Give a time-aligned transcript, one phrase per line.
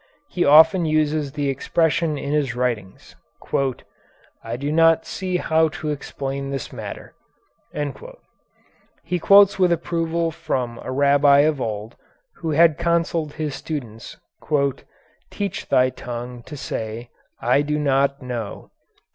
[0.29, 3.15] He often uses the expression in his writings,
[4.43, 7.13] "I do not see how to explain this matter."
[9.03, 11.97] He quotes with approval from a Rabbi of old
[12.37, 14.17] who had counselled his students,
[15.29, 18.71] "teach thy tongue to say, I do not know."